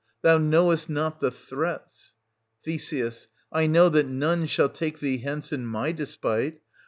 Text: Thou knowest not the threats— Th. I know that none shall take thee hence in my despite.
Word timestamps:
Thou 0.23 0.39
knowest 0.39 0.89
not 0.89 1.19
the 1.19 1.29
threats— 1.29 2.15
Th. 2.65 2.91
I 3.51 3.67
know 3.67 3.87
that 3.89 4.07
none 4.07 4.47
shall 4.47 4.69
take 4.69 4.97
thee 4.99 5.19
hence 5.19 5.53
in 5.53 5.63
my 5.67 5.91
despite. 5.91 6.59